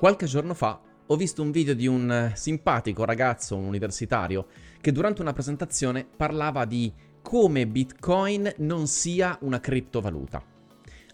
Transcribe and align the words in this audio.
Qualche 0.00 0.24
giorno 0.24 0.54
fa 0.54 0.80
ho 1.08 1.14
visto 1.14 1.42
un 1.42 1.50
video 1.50 1.74
di 1.74 1.86
un 1.86 2.10
eh, 2.10 2.32
simpatico 2.34 3.04
ragazzo, 3.04 3.54
un 3.54 3.66
universitario, 3.66 4.46
che 4.80 4.92
durante 4.92 5.20
una 5.20 5.34
presentazione 5.34 6.06
parlava 6.16 6.64
di 6.64 6.90
come 7.20 7.66
Bitcoin 7.66 8.50
non 8.60 8.86
sia 8.86 9.36
una 9.42 9.60
criptovaluta. 9.60 10.42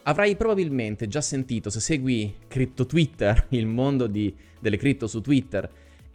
Avrai 0.04 0.36
probabilmente 0.36 1.08
già 1.08 1.20
sentito, 1.20 1.68
se 1.68 1.80
segui 1.80 2.32
Crypto 2.46 2.86
Twitter, 2.86 3.46
il 3.50 3.66
mondo 3.66 4.06
di, 4.06 4.32
delle 4.60 4.76
cripto 4.76 5.08
su 5.08 5.20
Twitter, 5.20 5.68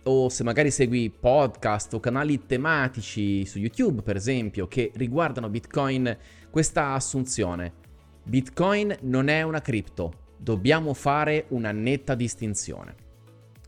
o 0.03 0.29
se 0.29 0.45
magari 0.45 0.71
segui 0.71 1.09
podcast 1.09 1.95
o 1.95 1.99
canali 1.99 2.45
tematici 2.45 3.45
su 3.45 3.59
YouTube, 3.59 4.01
per 4.01 4.15
esempio, 4.15 4.69
che 4.69 4.93
riguardano 4.95 5.49
Bitcoin, 5.49 6.17
questa 6.49 6.93
assunzione. 6.93 7.73
Bitcoin 8.23 8.95
non 9.01 9.27
è 9.27 9.41
una 9.41 9.59
cripto, 9.59 10.20
dobbiamo 10.41 10.93
fare 10.93 11.45
una 11.49 11.71
netta 11.71 12.15
distinzione. 12.15 12.95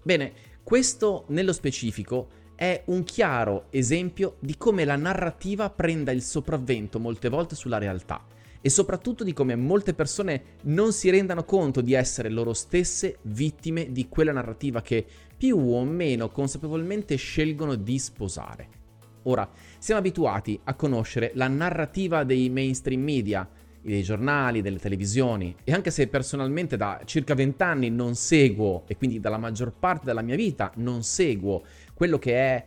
Bene, 0.02 0.34
questo 0.64 1.26
nello 1.28 1.54
specifico 1.54 2.42
è 2.56 2.82
un 2.86 3.04
chiaro 3.04 3.66
esempio 3.70 4.38
di 4.40 4.58
come 4.58 4.84
la 4.86 4.96
narrativa 4.96 5.70
prenda 5.70 6.12
il 6.12 6.22
sopravvento 6.22 7.00
molte 7.00 7.30
volte 7.30 7.56
sulla 7.56 7.78
realtà 7.78 8.26
e 8.60 8.70
soprattutto 8.70 9.24
di 9.24 9.34
come 9.34 9.56
molte 9.56 9.94
persone 9.94 10.44
non 10.64 10.94
si 10.94 11.10
rendano 11.10 11.44
conto 11.44 11.82
di 11.82 11.94
essere 11.94 12.30
loro 12.30 12.54
stesse 12.54 13.18
vittime 13.24 13.92
di 13.92 14.08
quella 14.08 14.32
narrativa 14.32 14.82
che 14.82 15.06
più 15.36 15.58
o 15.58 15.84
meno 15.84 16.30
consapevolmente 16.30 17.16
scelgono 17.18 17.76
di 17.76 18.00
sposare. 18.00 18.70
Ora, 19.24 19.50
siamo 19.78 20.00
abituati 20.00 20.60
a 20.64 20.76
conoscere 20.76 21.32
la 21.36 21.48
narrativa 21.48 22.24
dei 22.24 22.50
mainstream 22.50 23.02
media, 23.02 23.48
dei 23.84 24.02
giornali, 24.02 24.62
delle 24.62 24.80
televisioni. 24.80 25.56
E 25.64 25.74
anche 25.74 25.92
se 25.92 26.08
personalmente 26.08 26.78
da 26.78 27.02
circa 27.06 27.34
vent'anni 27.36 27.90
non 27.90 28.16
seguo 28.16 28.84
e 28.88 28.98
quindi 28.98 29.20
dalla 29.20 29.38
maggior 29.38 29.74
parte 29.78 30.06
della 30.06 30.22
mia 30.22 30.36
vita 30.36 30.72
non 30.76 31.04
seguo 31.04 31.64
quello 31.94 32.18
che 32.18 32.34
è 32.36 32.66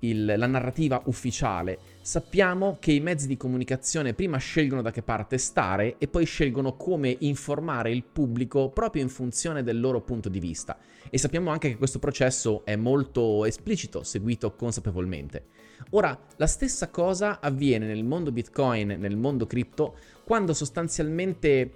il, 0.00 0.34
la 0.36 0.46
narrativa 0.46 1.02
ufficiale, 1.06 1.78
sappiamo 2.08 2.78
che 2.80 2.92
i 2.92 3.00
mezzi 3.00 3.26
di 3.26 3.36
comunicazione 3.36 4.14
prima 4.14 4.38
scelgono 4.38 4.80
da 4.80 4.90
che 4.90 5.02
parte 5.02 5.36
stare 5.36 5.96
e 5.98 6.08
poi 6.08 6.24
scelgono 6.24 6.74
come 6.74 7.14
informare 7.18 7.90
il 7.90 8.02
pubblico 8.02 8.70
proprio 8.70 9.02
in 9.02 9.10
funzione 9.10 9.62
del 9.62 9.78
loro 9.78 10.00
punto 10.00 10.30
di 10.30 10.40
vista. 10.40 10.78
E 11.10 11.18
sappiamo 11.18 11.50
anche 11.50 11.68
che 11.68 11.76
questo 11.76 11.98
processo 11.98 12.64
è 12.64 12.76
molto 12.76 13.44
esplicito, 13.44 14.04
seguito 14.04 14.54
consapevolmente. 14.54 15.48
Ora, 15.90 16.18
la 16.36 16.46
stessa 16.46 16.88
cosa 16.88 17.40
avviene 17.40 17.84
nel 17.84 18.04
mondo 18.04 18.32
Bitcoin, 18.32 18.96
nel 18.98 19.18
mondo 19.18 19.46
cripto, 19.46 19.94
quando 20.24 20.54
sostanzialmente 20.54 21.72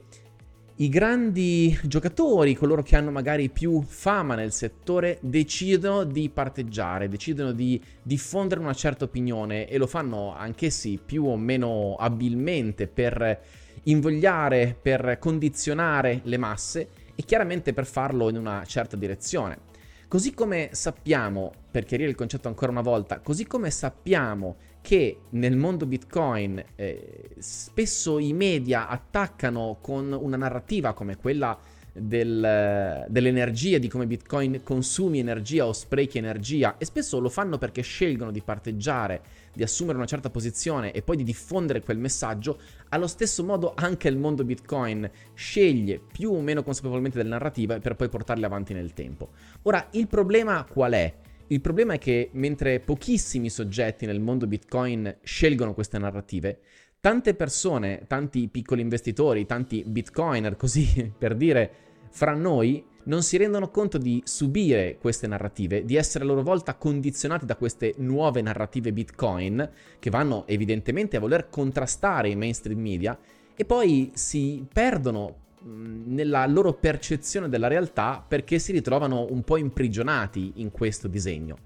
i 0.77 0.89
grandi 0.89 1.79
giocatori, 1.85 2.55
coloro 2.55 2.83
che 2.83 2.97
hanno 2.97 3.11
magari 3.11 3.51
più 3.51 3.83
fama 3.83 4.35
nel 4.35 4.53
settore, 4.53 5.19
decidono 5.21 6.05
di 6.05 6.31
parteggiare, 6.31 7.09
decidono 7.09 7.53
di 7.53 7.81
diffondere 8.03 8.61
una 8.61 8.73
certa 8.73 9.05
opinione 9.05 9.69
e 9.69 9.77
lo 9.77 9.87
fanno 9.87 10.35
anch'essi 10.35 10.99
più 11.05 11.27
o 11.27 11.37
meno 11.37 11.95
abilmente 11.97 12.87
per 12.87 13.41
invogliare, 13.85 14.77
per 14.81 15.19
condizionare 15.21 16.21
le 16.25 16.39
masse 16.39 16.89
e 17.15 17.23
chiaramente 17.23 17.75
per 17.75 17.85
farlo 17.85 18.31
in 18.31 18.39
una 18.39 18.65
certa 18.65 18.97
direzione. 18.97 19.71
Così 20.09 20.33
come 20.33 20.71
sappiamo, 20.73 21.53
per 21.71 21.85
chiarire 21.85 22.09
il 22.09 22.17
concetto 22.17 22.49
ancora 22.49 22.71
una 22.71 22.81
volta, 22.81 23.21
così 23.21 23.47
come 23.47 23.71
sappiamo 23.71 24.57
che 24.83 25.21
nel 25.31 25.57
mondo 25.57 25.87
Bitcoin 25.87 26.63
eh, 26.75 27.31
spesso 27.39 28.19
i 28.19 28.33
media 28.33 28.89
attaccano 28.89 29.79
con 29.81 30.13
una 30.13 30.37
narrativa 30.37 30.93
come 30.93 31.17
quella 31.17 31.57
del, 31.93 33.05
dell'energia, 33.09 33.79
di 33.79 33.89
come 33.89 34.07
Bitcoin 34.07 34.63
consumi 34.65 35.19
energia 35.19 35.67
o 35.67 35.73
sprechi 35.73 36.19
energia 36.19 36.77
e 36.79 36.85
spesso 36.85 37.21
lo 37.21 37.29
fanno 37.29 37.59
perché 37.59 37.83
scelgono 37.83 38.31
di 38.31 38.41
parteggiare, 38.41 39.23
di 39.53 39.63
assumere 39.63 39.99
una 39.99 40.07
certa 40.07 40.31
posizione 40.31 40.93
e 40.93 41.03
poi 41.03 41.17
di 41.17 41.25
diffondere 41.25 41.83
quel 41.83 41.99
messaggio, 41.99 42.59
allo 42.89 43.07
stesso 43.07 43.45
modo 43.45 43.75
anche 43.77 44.09
il 44.09 44.17
mondo 44.17 44.45
Bitcoin 44.45 45.09
sceglie 45.35 46.01
più 46.01 46.33
o 46.33 46.41
meno 46.41 46.63
consapevolmente 46.63 47.19
delle 47.19 47.31
narrative 47.31 47.79
per 47.79 47.95
poi 47.95 48.09
portarle 48.09 48.47
avanti 48.47 48.73
nel 48.73 48.95
tempo. 48.95 49.31
Ora, 49.63 49.87
il 49.93 50.09
problema 50.09 50.67
qual 50.69 50.93
è? 50.93 51.15
Il 51.53 51.61
problema 51.61 51.93
è 51.93 51.99
che 51.99 52.31
mentre 52.33 52.81
pochissimi 52.81 53.51
soggetti 53.51 54.07
nel 54.07 54.21
mondo 54.21 54.47
Bitcoin 54.47 55.19
scelgono 55.23 55.75
queste 55.75 55.99
narrative, 55.99 56.61
tante 56.99 57.35
persone, 57.35 58.05
tanti 58.07 58.49
piccoli 58.49 58.81
investitori, 58.81 59.45
tanti 59.45 59.85
bitcoiner, 59.87 60.57
così 60.57 61.13
per 61.19 61.35
dire, 61.35 61.71
fra 62.09 62.33
noi, 62.33 62.83
non 63.05 63.23
si 63.23 63.37
rendono 63.37 63.69
conto 63.69 63.99
di 63.99 64.23
subire 64.25 64.97
queste 64.99 65.27
narrative, 65.27 65.85
di 65.85 65.97
essere 65.97 66.25
a 66.25 66.27
loro 66.27 66.43
volta 66.43 66.75
condizionati 66.75 67.45
da 67.45 67.57
queste 67.57 67.93
nuove 67.99 68.41
narrative 68.41 68.91
bitcoin, 68.91 69.71
che 69.99 70.09
vanno 70.09 70.47
evidentemente 70.47 71.19
a 71.19 71.21
voler 71.21 71.51
contrastare 71.51 72.31
i 72.31 72.37
mainstream 72.37 72.81
media, 72.81 73.19
e 73.55 73.67
poi 73.67 74.11
si 74.15 74.67
perdono 74.73 75.42
nella 75.65 76.47
loro 76.47 76.75
percezione 76.75 77.49
della 77.49 77.69
realtà 77.69 78.25
perché 78.27 78.59
si 78.59 78.73
ritrovano 78.73 79.27
un 79.31 79.43
po' 79.43 79.57
imprigionati 79.57 80.53
in 80.57 80.71
questo 80.71 81.09
disegno. 81.09 81.57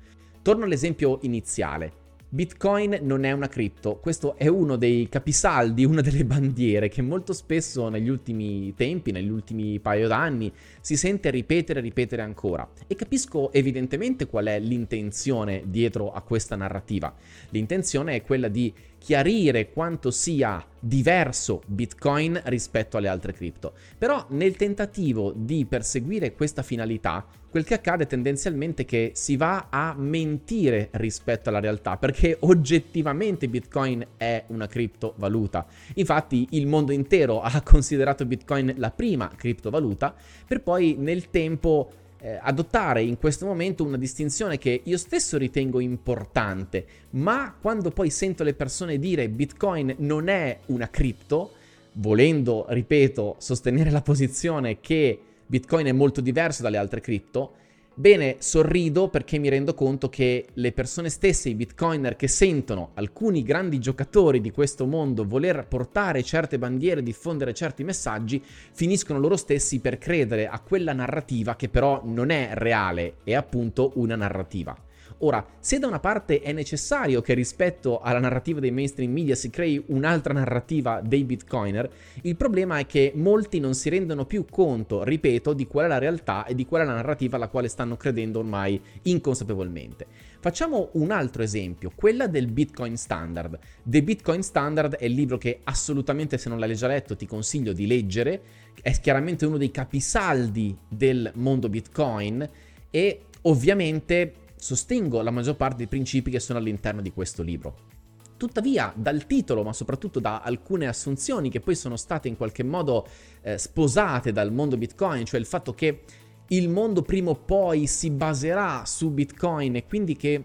Torno 0.42 0.64
all'esempio 0.64 1.18
iniziale. 1.22 2.04
Bitcoin 2.28 2.98
non 3.02 3.24
è 3.24 3.30
una 3.30 3.48
cripto, 3.48 3.98
questo 3.98 4.36
è 4.36 4.48
uno 4.48 4.76
dei 4.76 5.08
capisaldi, 5.08 5.84
una 5.86 6.00
delle 6.00 6.24
bandiere 6.24 6.88
che 6.88 7.00
molto 7.00 7.32
spesso 7.32 7.88
negli 7.88 8.08
ultimi 8.08 8.74
tempi, 8.74 9.12
negli 9.12 9.28
ultimi 9.28 9.78
paio 9.78 10.08
d'anni, 10.08 10.52
si 10.80 10.96
sente 10.96 11.30
ripetere 11.30 11.78
e 11.78 11.82
ripetere 11.82 12.22
ancora. 12.22 12.68
E 12.88 12.96
capisco 12.96 13.52
evidentemente 13.52 14.26
qual 14.26 14.46
è 14.46 14.58
l'intenzione 14.58 15.62
dietro 15.66 16.12
a 16.12 16.20
questa 16.20 16.56
narrativa. 16.56 17.14
L'intenzione 17.50 18.16
è 18.16 18.22
quella 18.22 18.48
di 18.48 18.74
chiarire 18.98 19.70
quanto 19.70 20.10
sia 20.10 20.64
diverso 20.78 21.62
Bitcoin 21.66 22.40
rispetto 22.44 22.96
alle 22.96 23.08
altre 23.08 23.32
cripto. 23.32 23.72
Però 23.98 24.26
nel 24.30 24.56
tentativo 24.56 25.32
di 25.34 25.64
perseguire 25.64 26.32
questa 26.34 26.62
finalità, 26.62 27.24
quel 27.50 27.64
che 27.64 27.74
accade 27.74 28.06
tendenzialmente 28.06 28.82
è 28.82 28.84
che 28.84 29.12
si 29.14 29.36
va 29.36 29.68
a 29.70 29.94
mentire 29.96 30.88
rispetto 30.92 31.48
alla 31.48 31.60
realtà, 31.60 31.96
perché 31.96 32.36
oggettivamente 32.40 33.48
Bitcoin 33.48 34.06
è 34.16 34.44
una 34.48 34.66
criptovaluta. 34.66 35.66
Infatti 35.94 36.48
il 36.50 36.66
mondo 36.66 36.92
intero 36.92 37.40
ha 37.40 37.62
considerato 37.62 38.26
Bitcoin 38.26 38.74
la 38.76 38.90
prima 38.90 39.30
criptovaluta, 39.34 40.14
per 40.46 40.62
poi 40.62 40.96
nel 40.98 41.30
tempo 41.30 41.90
eh, 42.18 42.38
adottare 42.40 43.02
in 43.02 43.18
questo 43.18 43.46
momento 43.46 43.84
una 43.84 43.96
distinzione 43.96 44.58
che 44.58 44.80
io 44.84 44.98
stesso 44.98 45.38
ritengo 45.38 45.80
importante, 45.80 46.86
ma 47.10 47.54
quando 47.60 47.90
poi 47.90 48.10
sento 48.10 48.44
le 48.44 48.54
persone 48.54 48.98
dire 48.98 49.28
Bitcoin 49.28 49.94
non 49.98 50.28
è 50.28 50.60
una 50.66 50.88
cripto, 50.88 51.52
volendo, 51.92 52.66
ripeto, 52.68 53.36
sostenere 53.38 53.90
la 53.90 54.02
posizione 54.02 54.80
che 54.80 55.20
Bitcoin 55.46 55.86
è 55.86 55.92
molto 55.92 56.20
diverso 56.20 56.62
dalle 56.62 56.76
altre 56.76 57.00
cripto, 57.00 57.52
Bene, 57.98 58.36
sorrido 58.40 59.08
perché 59.08 59.38
mi 59.38 59.48
rendo 59.48 59.72
conto 59.72 60.10
che 60.10 60.48
le 60.52 60.72
persone 60.72 61.08
stesse, 61.08 61.48
i 61.48 61.54
bitcoiner 61.54 62.14
che 62.14 62.28
sentono 62.28 62.90
alcuni 62.92 63.42
grandi 63.42 63.78
giocatori 63.78 64.42
di 64.42 64.50
questo 64.50 64.84
mondo 64.84 65.24
voler 65.26 65.66
portare 65.66 66.22
certe 66.22 66.58
bandiere, 66.58 67.02
diffondere 67.02 67.54
certi 67.54 67.84
messaggi, 67.84 68.44
finiscono 68.44 69.18
loro 69.18 69.38
stessi 69.38 69.80
per 69.80 69.96
credere 69.96 70.46
a 70.46 70.60
quella 70.60 70.92
narrativa 70.92 71.56
che 71.56 71.70
però 71.70 72.02
non 72.04 72.28
è 72.28 72.50
reale, 72.52 73.14
è 73.24 73.32
appunto 73.32 73.92
una 73.94 74.14
narrativa. 74.14 74.85
Ora, 75.18 75.44
se 75.58 75.78
da 75.78 75.86
una 75.86 76.00
parte 76.00 76.40
è 76.40 76.52
necessario 76.52 77.22
che 77.22 77.34
rispetto 77.34 78.00
alla 78.00 78.18
narrativa 78.18 78.60
dei 78.60 78.70
mainstream 78.70 79.10
media 79.10 79.34
si 79.34 79.50
crei 79.50 79.82
un'altra 79.86 80.32
narrativa 80.32 81.00
dei 81.00 81.24
bitcoiner, 81.24 81.88
il 82.22 82.36
problema 82.36 82.78
è 82.78 82.86
che 82.86 83.12
molti 83.14 83.58
non 83.58 83.74
si 83.74 83.88
rendono 83.88 84.26
più 84.26 84.44
conto, 84.50 85.04
ripeto, 85.04 85.52
di 85.52 85.66
qual 85.66 85.86
è 85.86 85.88
la 85.88 85.98
realtà 85.98 86.44
e 86.44 86.54
di 86.54 86.66
qual 86.66 86.82
è 86.82 86.84
la 86.84 86.94
narrativa 86.94 87.36
alla 87.36 87.48
quale 87.48 87.68
stanno 87.68 87.96
credendo 87.96 88.40
ormai 88.40 88.80
inconsapevolmente. 89.02 90.06
Facciamo 90.38 90.90
un 90.92 91.10
altro 91.10 91.42
esempio, 91.42 91.90
quella 91.94 92.26
del 92.26 92.46
Bitcoin 92.46 92.96
Standard. 92.96 93.58
The 93.82 94.02
Bitcoin 94.02 94.42
Standard 94.42 94.96
è 94.96 95.06
il 95.06 95.14
libro 95.14 95.38
che 95.38 95.60
assolutamente 95.64 96.38
se 96.38 96.48
non 96.48 96.58
l'hai 96.58 96.74
già 96.76 96.86
letto 96.86 97.16
ti 97.16 97.26
consiglio 97.26 97.72
di 97.72 97.86
leggere, 97.86 98.40
è 98.82 98.92
chiaramente 99.00 99.46
uno 99.46 99.56
dei 99.56 99.70
capisaldi 99.70 100.76
del 100.88 101.32
mondo 101.34 101.68
Bitcoin 101.68 102.48
e 102.90 103.20
ovviamente 103.42 104.32
sostengo 104.56 105.22
la 105.22 105.30
maggior 105.30 105.56
parte 105.56 105.76
dei 105.76 105.86
principi 105.86 106.30
che 106.30 106.40
sono 106.40 106.58
all'interno 106.58 107.00
di 107.00 107.12
questo 107.12 107.42
libro. 107.42 107.94
Tuttavia, 108.36 108.92
dal 108.94 109.26
titolo, 109.26 109.62
ma 109.62 109.72
soprattutto 109.72 110.20
da 110.20 110.40
alcune 110.40 110.86
assunzioni 110.86 111.48
che 111.48 111.60
poi 111.60 111.74
sono 111.74 111.96
state 111.96 112.28
in 112.28 112.36
qualche 112.36 112.62
modo 112.62 113.06
eh, 113.40 113.56
sposate 113.56 114.32
dal 114.32 114.52
mondo 114.52 114.76
Bitcoin, 114.76 115.24
cioè 115.24 115.40
il 115.40 115.46
fatto 115.46 115.72
che 115.72 116.02
il 116.48 116.68
mondo 116.68 117.02
prima 117.02 117.30
o 117.30 117.34
poi 117.34 117.86
si 117.86 118.10
baserà 118.10 118.84
su 118.84 119.10
Bitcoin 119.10 119.76
e 119.76 119.86
quindi 119.86 120.16
che 120.16 120.44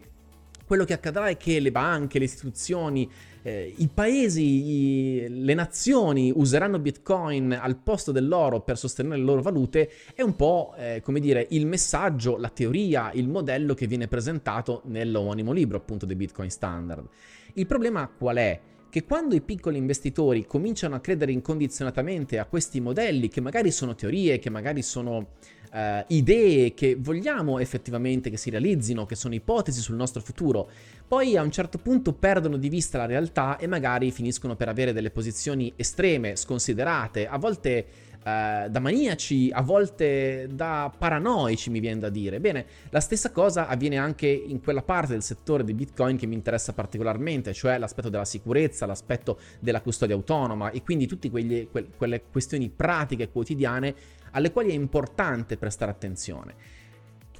quello 0.71 0.85
che 0.85 0.93
accadrà 0.93 1.27
è 1.27 1.35
che 1.35 1.59
le 1.59 1.69
banche, 1.69 2.17
le 2.17 2.23
istituzioni, 2.23 3.11
eh, 3.41 3.73
i 3.75 3.89
paesi, 3.93 4.41
i, 4.41 5.25
le 5.27 5.53
nazioni 5.53 6.31
useranno 6.33 6.79
Bitcoin 6.79 7.51
al 7.51 7.75
posto 7.75 8.13
dell'oro 8.13 8.61
per 8.61 8.77
sostenere 8.77 9.17
le 9.17 9.23
loro 9.25 9.41
valute, 9.41 9.91
è 10.15 10.21
un 10.21 10.33
po' 10.37 10.73
eh, 10.77 11.01
come 11.03 11.19
dire 11.19 11.45
il 11.49 11.67
messaggio, 11.67 12.37
la 12.37 12.47
teoria, 12.47 13.11
il 13.11 13.27
modello 13.27 13.73
che 13.73 13.85
viene 13.85 14.07
presentato 14.07 14.83
nell'omonimo 14.85 15.51
libro 15.51 15.75
appunto 15.75 16.05
dei 16.05 16.15
Bitcoin 16.15 16.49
Standard. 16.49 17.05
Il 17.55 17.67
problema 17.67 18.07
qual 18.07 18.37
è? 18.37 18.61
Che 18.91 19.05
quando 19.05 19.35
i 19.35 19.41
piccoli 19.41 19.77
investitori 19.77 20.45
cominciano 20.45 20.95
a 20.95 20.99
credere 20.99 21.31
incondizionatamente 21.31 22.37
a 22.37 22.45
questi 22.45 22.81
modelli, 22.81 23.29
che 23.29 23.39
magari 23.39 23.71
sono 23.71 23.95
teorie, 23.95 24.37
che 24.37 24.49
magari 24.49 24.81
sono 24.81 25.15
uh, 25.71 26.03
idee 26.07 26.73
che 26.73 26.97
vogliamo 26.99 27.57
effettivamente 27.59 28.29
che 28.29 28.35
si 28.35 28.49
realizzino, 28.49 29.05
che 29.05 29.15
sono 29.15 29.33
ipotesi 29.33 29.79
sul 29.79 29.95
nostro 29.95 30.21
futuro, 30.21 30.69
poi 31.07 31.37
a 31.37 31.41
un 31.41 31.51
certo 31.51 31.77
punto 31.77 32.11
perdono 32.11 32.57
di 32.57 32.67
vista 32.67 32.97
la 32.97 33.05
realtà 33.05 33.57
e 33.57 33.65
magari 33.65 34.11
finiscono 34.11 34.57
per 34.57 34.67
avere 34.67 34.91
delle 34.91 35.09
posizioni 35.09 35.71
estreme, 35.77 36.35
sconsiderate, 36.35 37.27
a 37.27 37.37
volte 37.37 37.85
Uh, 38.23 38.69
da 38.69 38.79
maniaci, 38.79 39.49
a 39.51 39.63
volte 39.63 40.47
da 40.51 40.93
paranoici, 40.95 41.71
mi 41.71 41.79
viene 41.79 41.99
da 41.99 42.09
dire. 42.09 42.39
Bene, 42.39 42.65
la 42.91 42.99
stessa 42.99 43.31
cosa 43.31 43.67
avviene 43.67 43.97
anche 43.97 44.27
in 44.27 44.61
quella 44.61 44.83
parte 44.83 45.13
del 45.13 45.23
settore 45.23 45.63
di 45.63 45.73
Bitcoin 45.73 46.17
che 46.17 46.27
mi 46.27 46.35
interessa 46.35 46.71
particolarmente, 46.71 47.51
cioè 47.51 47.79
l'aspetto 47.79 48.09
della 48.09 48.25
sicurezza, 48.25 48.85
l'aspetto 48.85 49.39
della 49.59 49.81
custodia 49.81 50.13
autonoma 50.13 50.69
e 50.69 50.83
quindi 50.83 51.07
tutte 51.07 51.31
que- 51.31 51.67
quelle 51.97 52.21
questioni 52.31 52.69
pratiche 52.69 53.31
quotidiane 53.31 53.95
alle 54.31 54.51
quali 54.51 54.69
è 54.69 54.73
importante 54.73 55.57
prestare 55.57 55.89
attenzione. 55.89 56.53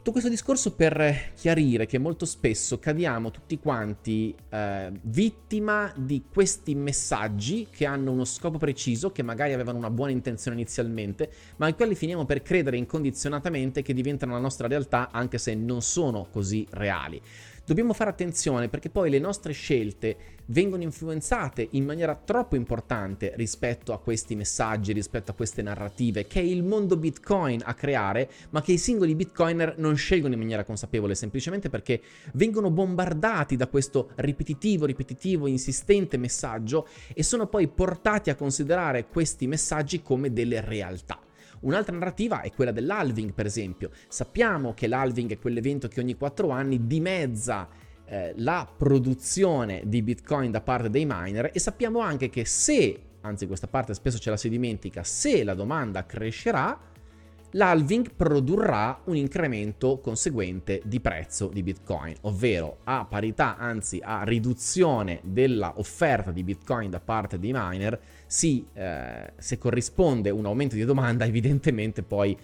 Tutto 0.02 0.14
questo 0.14 0.32
discorso 0.32 0.74
per 0.74 1.32
chiarire 1.36 1.86
che 1.86 2.00
molto 2.00 2.26
spesso 2.26 2.80
cadiamo 2.80 3.30
tutti 3.30 3.60
quanti 3.60 4.36
eh, 4.50 4.92
vittima 5.00 5.94
di 5.96 6.24
questi 6.34 6.74
messaggi 6.74 7.68
che 7.70 7.86
hanno 7.86 8.10
uno 8.12 8.26
scopo 8.26 8.58
preciso, 8.58 9.12
che 9.12 9.22
magari 9.22 9.54
avevano 9.54 9.78
una 9.78 9.92
buona 9.92 10.10
intenzione 10.10 10.58
inizialmente, 10.58 11.32
ma 11.58 11.68
ai 11.68 11.76
quali 11.76 11.94
finiamo 11.94 12.26
per 12.26 12.42
credere 12.42 12.78
incondizionatamente 12.78 13.84
che 13.84 13.94
diventano 13.94 14.34
la 14.34 14.40
nostra 14.40 14.68
realtà 14.68 15.12
anche 15.12 15.38
se 15.38 15.54
non 15.54 15.84
sono 15.84 16.26
così 16.32 16.66
reali 16.72 17.22
dobbiamo 17.72 17.94
fare 17.94 18.10
attenzione 18.10 18.68
perché 18.68 18.90
poi 18.90 19.10
le 19.10 19.18
nostre 19.18 19.54
scelte 19.54 20.18
vengono 20.48 20.84
influenzate 20.84 21.70
in 21.72 21.86
maniera 21.86 22.16
troppo 22.16 22.58
importante 22.58 23.32
rispetto 23.38 23.94
a 23.94 24.00
questi 24.00 24.36
messaggi, 24.36 24.92
rispetto 24.92 25.32
a 25.32 25.34
queste 25.34 25.62
narrative 25.62 26.28
che 26.28 26.42
è 26.42 26.44
il 26.44 26.64
mondo 26.64 26.98
Bitcoin 26.98 27.62
a 27.64 27.74
creare, 27.74 28.30
ma 28.50 28.62
che 28.62 28.74
i 28.74 28.78
singoli 28.78 29.16
Bitcoiner 29.16 29.76
non 29.78 29.96
scelgono 29.96 30.34
in 30.34 30.40
maniera 30.42 30.66
consapevole, 30.66 31.16
semplicemente 31.16 31.70
perché 31.70 32.02
vengono 32.34 32.70
bombardati 32.72 33.56
da 33.56 33.68
questo 33.68 34.10
ripetitivo, 34.16 34.86
ripetitivo, 34.86 35.48
insistente 35.48 36.18
messaggio 36.18 36.90
e 37.14 37.24
sono 37.24 37.48
poi 37.48 37.70
portati 37.70 38.30
a 38.30 38.36
considerare 38.36 39.08
questi 39.08 39.48
messaggi 39.48 40.02
come 40.02 40.34
delle 40.34 40.60
realtà. 40.60 41.18
Un'altra 41.62 41.96
narrativa 41.96 42.42
è 42.42 42.52
quella 42.52 42.72
dell'halving, 42.72 43.34
per 43.34 43.46
esempio. 43.46 43.92
Sappiamo 44.08 44.74
che 44.74 44.88
l'halving 44.88 45.32
è 45.32 45.40
quell'evento 45.40 45.88
che 45.88 46.00
ogni 46.00 46.16
4 46.16 46.50
anni 46.50 46.88
dimezza 46.88 47.68
eh, 48.06 48.34
la 48.38 48.70
produzione 48.78 49.84
di 49.86 50.02
Bitcoin 50.02 50.52
da 50.52 50.62
parte 50.62 50.90
dei 50.90 51.06
miner 51.08 51.52
e 51.54 51.60
sappiamo 51.60 52.00
anche 52.00 52.30
che 52.30 52.46
se, 52.46 53.00
anzi 53.22 53.48
questa 53.48 53.68
parte 53.68 53.94
spesso 53.94 54.20
ce 54.20 54.30
la 54.30 54.38
si 54.38 54.50
dimentica, 54.50 55.04
se 55.04 55.44
la 55.44 55.54
domanda 55.54 56.06
crescerà, 56.06 56.91
l'halving 57.52 58.12
produrrà 58.16 59.02
un 59.06 59.16
incremento 59.16 60.00
conseguente 60.00 60.82
di 60.86 61.00
prezzo 61.00 61.48
di 61.48 61.64
Bitcoin, 61.64 62.16
ovvero 62.22 62.78
a 62.84 63.06
parità, 63.06 63.58
anzi 63.58 64.00
a 64.04 64.24
riduzione 64.24 65.20
della 65.24 65.74
offerta 65.78 66.32
di 66.32 66.44
Bitcoin 66.44 66.90
da 66.90 67.00
parte 67.00 67.40
dei 67.40 67.52
miner, 67.54 68.00
si, 68.26 68.66
eh, 68.74 69.34
se 69.38 69.58
corrisponde 69.58 70.30
un 70.30 70.46
aumento 70.46 70.76
di 70.76 70.86
domanda, 70.86 71.26
evidentemente 71.26 72.04
poi 72.04 72.38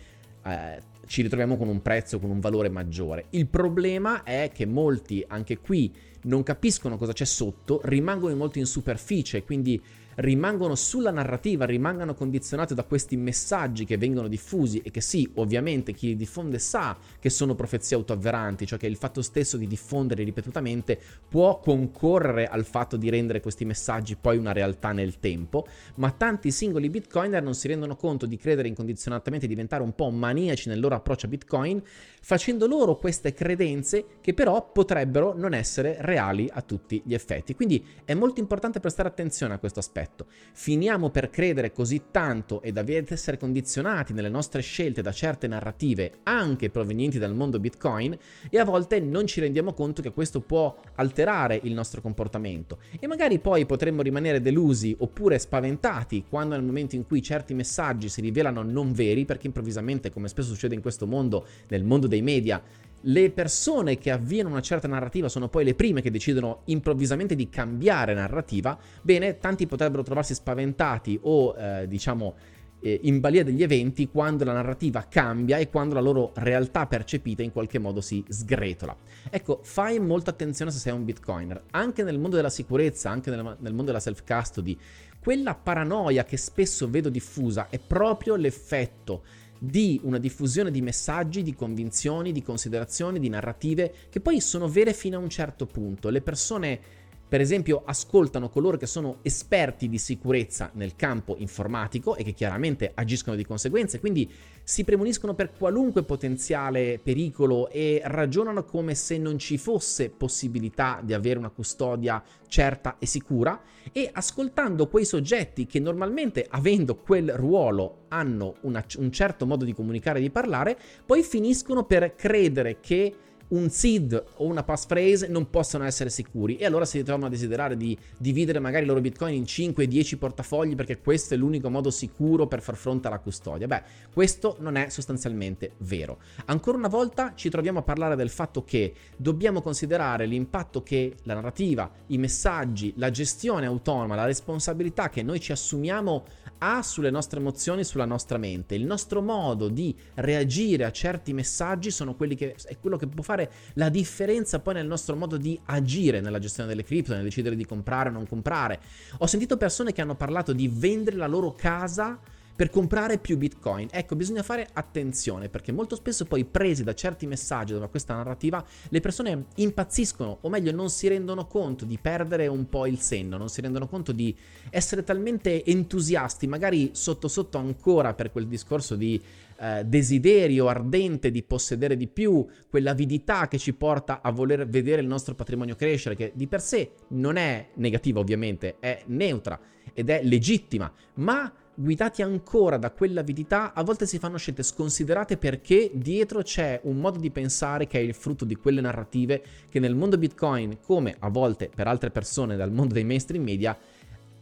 eh, 0.44 0.82
ci 1.06 1.22
ritroviamo 1.22 1.58
con 1.58 1.68
un 1.68 1.82
prezzo, 1.82 2.20
con 2.20 2.30
un 2.30 2.40
valore 2.40 2.70
maggiore. 2.70 3.26
Il 3.32 3.48
problema 3.48 4.24
è 4.24 4.52
che 4.54 4.66
molti 4.66 5.24
anche 5.28 5.60
qui 5.60 5.94
non 6.24 6.44
capiscono 6.44 6.98
cosa 6.98 7.14
c'è 7.14 7.26
sotto, 7.26 7.80
rimangono 7.86 8.36
molto 8.36 8.60
in 8.60 8.66
superficie, 8.66 9.44
quindi 9.44 9.82
rimangono 10.18 10.76
sulla 10.76 11.12
narrativa, 11.12 11.66
rimangano 11.66 12.14
condizionati 12.14 12.74
da 12.74 12.84
questi 12.84 13.18
messaggi 13.18 13.86
che 13.86 13.98
vengono 13.98 14.28
diffusi 14.28 14.82
e 14.84 14.92
che 14.92 15.02
sì, 15.02 15.30
ovviamente 15.36 15.94
chi 15.94 16.08
li 16.08 16.16
diffonde 16.16 16.60
sa 16.60 16.98
che 17.20 17.30
sono 17.30 17.56
profezie 17.56 17.96
autoavveranti, 17.98 18.66
cioè 18.66 18.80
che 18.80 18.88
il 18.88 18.96
fatto 18.96 19.22
stesso 19.22 19.58
di 19.58 19.68
diffondere 19.68 20.24
ripetutamente 20.24 21.00
può 21.28 21.60
concorrere 21.60 22.48
al 22.48 22.66
fatto 22.66 22.98
di 22.98 23.10
rendere 23.10 23.42
questi 23.42 23.66
messaggi 23.66 24.16
poi 24.16 24.38
una 24.38 24.54
realtà 24.54 24.92
nel 24.92 25.20
tempo, 25.20 25.68
ma 25.96 26.12
tanti 26.12 26.52
singoli 26.52 26.90
bitcoiner 26.90 27.44
non 27.44 27.54
si 27.54 27.68
rendono 27.68 27.96
conto 27.96 28.26
di 28.26 28.38
credere 28.38 28.68
incondizionatamente 28.68 29.46
e 29.46 29.50
diventare 29.50 29.84
un 29.84 29.94
po' 29.94 30.10
maniaci 30.10 30.70
nel 30.70 30.80
loro 30.80 30.96
approccio 30.96 31.28
a 31.28 31.30
bitcoin, 31.30 31.82
facendo 32.22 32.66
loro 32.66 32.98
queste 32.98 33.34
credenze 33.34 34.06
che 34.22 34.34
però 34.34 34.72
potrebbero 34.72 35.34
non 35.36 35.54
essere 35.54 35.98
reali 36.00 36.50
a 36.52 36.62
tutti 36.62 37.02
gli 37.06 37.14
effetti. 37.14 37.56
Quindi 37.56 37.86
è 38.04 38.14
molto 38.14 38.40
importante 38.40 38.80
prestare 38.80 39.10
attenzione 39.10 39.54
a 39.54 39.60
questo 39.60 39.80
aspetto 39.80 40.07
aspetto. 40.08 40.26
Finiamo 40.54 41.10
per 41.10 41.30
credere 41.30 41.72
così 41.72 42.04
tanto 42.10 42.62
ed 42.62 42.76
essere 43.10 43.38
condizionati 43.38 44.14
nelle 44.14 44.30
nostre 44.30 44.62
scelte 44.62 45.02
da 45.02 45.12
certe 45.12 45.48
narrative, 45.48 46.20
anche 46.24 46.70
provenienti 46.70 47.20
dal 47.20 47.36
mondo 47.36 47.60
Bitcoin, 47.60 48.18
e 48.50 48.58
a 48.58 48.64
volte 48.64 49.00
non 49.00 49.28
ci 49.28 49.40
rendiamo 49.40 49.74
conto 49.74 50.02
che 50.02 50.12
questo 50.12 50.42
può 50.42 50.76
alterare 50.96 51.60
il 51.64 51.74
nostro 51.74 52.02
comportamento. 52.02 52.80
E 53.00 53.06
magari 53.08 53.40
poi 53.40 53.66
potremmo 53.66 54.02
rimanere 54.02 54.42
delusi 54.42 54.96
oppure 54.98 55.38
spaventati 55.38 56.26
quando 56.28 56.56
nel 56.56 56.64
momento 56.64 56.96
in 56.96 57.06
cui 57.06 57.22
certi 57.22 57.54
messaggi 57.54 58.10
si 58.10 58.22
rivelano 58.22 58.64
non 58.64 58.94
veri, 58.94 59.26
perché 59.26 59.48
improvvisamente, 59.48 60.12
come 60.12 60.28
spesso 60.28 60.50
succede 60.50 60.76
in 60.76 60.82
questo 60.82 61.06
mondo, 61.06 61.46
nel 61.68 61.84
mondo 61.84 62.08
dei 62.08 62.22
media, 62.22 62.62
le 63.08 63.32
persone 63.32 63.98
che 63.98 64.12
avviano 64.12 64.50
una 64.50 64.62
certa 64.62 64.88
narrativa 64.88 65.30
sono 65.30 65.48
poi 65.48 65.64
le 65.64 65.76
prime 65.76 66.02
che 66.02 66.12
decidono 66.12 66.62
improvvisamente 66.66 67.36
di 67.36 67.50
cambiare 67.50 68.14
narrativa, 68.14 68.78
bene, 69.02 69.38
tanti 69.38 69.66
potrebbero 69.66 70.04
trovarsi 70.04 70.34
spaventati 70.34 71.20
o 71.24 71.56
eh, 71.58 71.88
diciamo 71.88 72.36
eh, 72.80 73.00
in 73.04 73.20
balia 73.20 73.44
degli 73.44 73.64
eventi 73.64 74.08
quando 74.10 74.44
la 74.44 74.54
narrativa 74.54 75.06
cambia 75.10 75.58
e 75.58 75.70
quando 75.70 75.96
la 75.96 76.02
loro 76.02 76.32
realtà 76.36 76.86
percepita 76.86 77.42
in 77.44 77.52
qualche 77.52 77.80
modo 77.80 78.02
si 78.02 78.24
sgretola. 78.28 78.96
Ecco, 79.30 79.60
fai 79.64 80.00
molta 80.00 80.32
attenzione 80.32 80.72
se 80.72 80.80
sei 80.80 80.94
un 80.94 81.06
bitcoiner, 81.06 81.64
anche 81.72 82.04
nel 82.04 82.20
mondo 82.20 82.36
della 82.36 82.50
sicurezza, 82.50 83.10
anche 83.10 83.30
nel, 83.30 83.42
nel 83.60 83.74
mondo 83.74 83.86
della 83.86 84.00
self-custody, 84.00 84.78
quella 85.20 85.56
paranoia 85.56 86.24
che 86.24 86.38
spesso 86.38 86.90
vedo 86.90 87.10
diffusa 87.10 87.68
è 87.70 87.80
proprio 87.80 88.36
l'effetto 88.36 89.24
di 89.60 90.00
una 90.04 90.18
diffusione 90.18 90.72
di 90.72 90.82
messaggi, 90.82 91.44
di 91.44 91.56
convinzioni, 91.56 92.32
di 92.32 92.44
considerazioni, 92.44 93.20
di 93.20 93.30
narrative 93.30 93.94
che 94.10 94.20
poi 94.20 94.40
sono 94.40 94.68
vere 94.68 94.94
fino 94.94 95.18
a 95.18 95.22
un 95.22 95.30
certo 95.30 95.66
punto. 95.66 96.10
Le 96.10 96.22
persone 96.22 96.80
per 97.28 97.42
esempio 97.42 97.82
ascoltano 97.86 98.50
coloro 98.50 98.78
che 98.78 98.86
sono 98.86 99.18
esperti 99.22 99.90
di 99.90 99.98
sicurezza 99.98 100.72
nel 100.74 100.96
campo 100.96 101.36
informatico 101.38 102.16
e 102.16 102.24
che 102.24 102.34
chiaramente 102.34 102.92
agiscono 102.94 103.36
di 103.36 103.46
conseguenza, 103.46 104.00
quindi 104.00 104.32
si 104.64 104.84
premuniscono 104.84 105.34
per 105.34 105.52
qualunque 105.52 106.04
potenziale 106.04 107.00
pericolo 107.02 107.70
e 107.70 108.02
ragionano 108.06 108.64
come 108.64 108.96
se 108.96 109.18
non 109.18 109.38
ci 109.38 109.58
fosse 109.58 110.10
possibilità 110.10 111.02
di 111.04 111.14
avere 111.14 111.40
una 111.40 111.50
custodia 111.50 112.24
certa 112.48 112.96
e 112.98 113.06
sicura 113.06 113.62
e 113.92 114.10
ascoltando 114.12 114.88
quei 114.88 115.06
soggetti 115.06 115.66
che 115.66 115.80
normalmente 115.80 116.46
avendo 116.50 116.96
quel 116.96 117.34
ruolo 117.34 118.06
hanno 118.08 118.56
una, 118.62 118.84
un 118.98 119.12
certo 119.12 119.46
modo 119.46 119.66
di 119.66 119.74
comunicare 119.74 120.20
e 120.20 120.22
di 120.22 120.30
parlare, 120.30 120.78
poi 121.06 121.24
finiscono 121.24 121.84
per 121.84 122.16
credere 122.16 122.80
che 122.80 123.14
un 123.50 123.70
seed 123.70 124.24
o 124.36 124.46
una 124.46 124.64
passphrase 124.64 125.28
non 125.28 125.50
possono 125.50 125.86
essere 125.86 126.10
sicuri 126.10 126.58
e 126.58 126.66
allora 126.66 126.86
si 126.86 126.98
ritrovano 126.98 127.28
a 127.28 127.30
desiderare 127.30 127.78
di 127.78 127.98
dividere 128.18 128.60
magari 128.60 128.84
i 128.84 128.88
loro 128.88 129.02
bitcoin 129.02 129.36
in 129.36 129.44
5-10 129.44 130.18
portafogli 130.18 130.76
perché 130.76 131.00
questo 131.00 131.34
è 131.34 131.38
l'unico 131.38 131.70
modo 131.70 131.90
sicuro 131.90 132.48
per 132.48 132.62
far 132.62 132.76
fronte 132.76 133.08
alla 133.08 133.20
custodia. 133.20 133.68
Beh, 133.68 133.84
questo 134.14 134.58
non 134.60 134.76
è 134.76 134.90
sostanzialmente 134.90 135.74
vero. 135.80 136.20
Ancora 136.46 136.78
una 136.78 136.88
volta 136.88 137.34
ci 137.36 137.50
troviamo 137.50 137.80
a 137.80 137.84
parlare 137.84 138.16
del 138.16 138.30
fatto 138.30 138.64
che 138.64 138.94
dobbiamo 139.16 139.62
considerare 139.62 140.26
l'impatto 140.26 140.84
che 140.84 141.16
la 141.24 141.36
narrativa, 141.36 141.90
i 142.08 142.18
messaggi, 142.18 142.94
la 142.98 143.12
gestione 143.12 143.66
autonoma, 143.66 144.16
la 144.16 144.26
responsabilità 144.26 145.10
che 145.10 145.24
noi 145.24 145.40
ci 145.40 145.52
assumiamo 145.52 146.26
ha 146.60 146.82
sulle 146.82 147.10
nostre 147.12 147.40
emozioni, 147.40 147.84
sulla 147.84 148.06
nostra 148.06 148.38
mente. 148.38 148.76
Il 148.76 148.86
nostro 148.86 149.22
modo 149.22 149.68
di 149.68 149.96
reagire 150.16 150.86
a 150.86 150.92
certi 150.92 151.34
messaggi 151.34 151.92
sono 151.92 152.16
quelli 152.16 152.36
che, 152.36 152.56
è 152.66 152.78
quello 152.80 152.98
che 152.98 153.08
può 153.08 153.24
fare 153.38 153.52
la 153.74 153.90
differenza 153.90 154.60
poi 154.60 154.74
nel 154.74 154.88
nostro 154.88 155.16
modo 155.16 155.38
di 155.38 155.60
agire 155.66 156.20
nella 156.20 156.40
gestione 156.40 156.68
delle 156.68 156.84
cripto, 156.84 157.14
nel 157.14 157.24
decidere 157.24 157.56
di 157.56 157.66
comprare 157.66 158.10
o 158.10 158.12
non 158.12 158.28
comprare. 158.28 158.80
Ho 159.20 159.28
sentito 159.28 159.58
persone 159.58 159.94
che 159.94 160.02
hanno 160.02 160.16
parlato 160.16 160.54
di 160.54 160.68
vendere 160.68 161.16
la 161.16 161.28
loro 161.28 161.54
casa 161.54 162.20
per 162.58 162.72
comprare 162.72 163.20
più 163.20 163.38
Bitcoin. 163.38 163.88
Ecco, 163.92 164.16
bisogna 164.16 164.42
fare 164.42 164.68
attenzione 164.74 165.48
perché 165.48 165.72
molto 165.72 165.96
spesso 165.96 166.26
poi 166.26 166.44
presi 166.44 166.84
da 166.84 166.96
certi 166.96 167.28
messaggi, 167.28 167.78
da 167.78 167.88
questa 167.88 168.16
narrativa, 168.16 168.66
le 168.90 169.00
persone 169.00 169.46
impazziscono 169.56 170.40
o 170.42 170.50
meglio 170.50 170.72
non 170.72 170.90
si 170.90 171.08
rendono 171.08 171.46
conto 171.46 171.86
di 171.86 172.00
perdere 172.02 172.48
un 172.48 172.68
po' 172.68 172.88
il 172.88 173.00
senno, 173.00 173.38
non 173.38 173.48
si 173.50 173.62
rendono 173.62 173.88
conto 173.88 174.12
di 174.12 174.36
essere 174.72 175.04
talmente 175.04 175.64
entusiasti, 175.64 176.48
magari 176.48 176.90
sotto 176.94 177.28
sotto 177.28 177.60
ancora 177.60 178.16
per 178.16 178.32
quel 178.32 178.48
discorso 178.48 178.96
di 178.96 179.22
eh, 179.60 179.84
desiderio 179.86 180.68
ardente 180.68 181.30
di 181.30 181.44
possedere 181.44 181.96
di 181.96 182.08
più, 182.08 182.44
quell'avidità 182.68 183.48
che 183.48 183.60
ci 183.60 183.74
porta 183.74 184.22
a 184.24 184.32
voler 184.32 184.68
vedere 184.68 185.02
il 185.02 185.08
nostro 185.08 185.36
patrimonio 185.36 185.76
crescere, 185.76 186.16
che 186.16 186.32
di 186.34 186.48
per 186.48 186.62
sé 186.62 186.94
non 187.10 187.36
è 187.36 187.68
negativa 187.76 188.20
ovviamente, 188.20 188.78
è 188.80 189.04
neutra 189.06 189.60
ed 189.94 190.10
è 190.10 190.22
legittima, 190.24 190.92
ma 191.16 191.54
guidati 191.80 192.24
ancora 192.24 192.78
da 192.78 192.90
quell'avidità, 192.90 193.74
a 193.74 193.84
volte 193.84 194.08
si 194.08 194.18
fanno 194.18 194.38
scelte 194.38 194.64
sconsiderate 194.64 195.38
perché 195.38 195.92
dietro 195.94 196.42
c'è 196.42 196.80
un 196.86 196.98
modo 196.98 197.20
di 197.20 197.30
pensare 197.30 197.86
che 197.86 198.00
è 198.00 198.02
il 198.02 198.16
frutto 198.16 198.46
di 198.46 198.56
quelle 198.56 198.82
narrative 198.82 199.44
che 199.70 199.80
nel 199.80 199.94
mondo 199.94 200.18
Bitcoin, 200.18 200.80
come 200.82 201.16
a 201.20 201.30
volte 201.30 201.70
per 201.74 201.86
altre 201.86 202.10
persone 202.10 202.56
dal 202.56 202.72
mondo 202.72 202.96
dei 202.96 203.04
mainstream 203.04 203.44
media, 203.44 203.78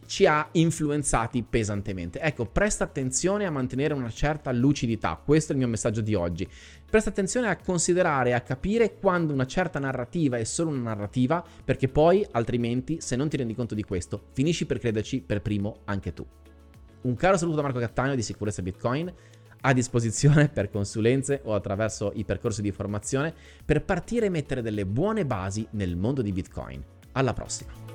ci 0.05 0.25
ha 0.25 0.47
influenzati 0.53 1.43
pesantemente. 1.43 2.21
Ecco, 2.21 2.45
presta 2.45 2.85
attenzione 2.85 3.45
a 3.45 3.51
mantenere 3.51 3.93
una 3.93 4.11
certa 4.11 4.53
lucidità, 4.53 5.21
questo 5.21 5.51
è 5.51 5.55
il 5.55 5.61
mio 5.61 5.67
messaggio 5.67 5.99
di 5.99 6.13
oggi. 6.13 6.47
Presta 6.89 7.09
attenzione 7.09 7.49
a 7.49 7.57
considerare, 7.57 8.33
a 8.33 8.41
capire 8.41 8.97
quando 8.97 9.33
una 9.33 9.47
certa 9.47 9.79
narrativa 9.79 10.37
è 10.37 10.45
solo 10.45 10.69
una 10.69 10.93
narrativa, 10.93 11.43
perché 11.65 11.89
poi, 11.89 12.25
altrimenti, 12.31 13.01
se 13.01 13.17
non 13.17 13.27
ti 13.27 13.35
rendi 13.35 13.55
conto 13.55 13.75
di 13.75 13.83
questo, 13.83 14.27
finisci 14.31 14.65
per 14.65 14.79
crederci 14.79 15.19
per 15.19 15.41
primo 15.41 15.79
anche 15.83 16.13
tu. 16.13 16.25
Un 17.05 17.15
caro 17.15 17.37
saluto 17.37 17.57
da 17.57 17.61
Marco 17.61 17.77
Cattaneo 17.77 18.15
di 18.15 18.23
Sicurezza 18.23 18.63
Bitcoin, 18.63 19.13
a 19.61 19.73
disposizione 19.73 20.49
per 20.53 20.71
consulenze 20.71 21.41
o 21.43 21.53
attraverso 21.53 22.11
i 22.15 22.23
percorsi 22.23 22.63
di 22.63 22.71
formazione 22.71 23.31
per 23.63 23.83
partire 23.83 24.25
e 24.25 24.29
mettere 24.29 24.63
delle 24.63 24.87
buone 24.87 25.23
basi 25.23 25.67
nel 25.71 25.95
mondo 25.95 26.23
di 26.23 26.31
Bitcoin. 26.31 26.83
Alla 27.11 27.33
prossima! 27.33 27.94